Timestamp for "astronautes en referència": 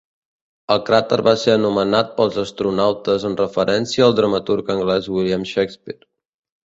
2.45-4.07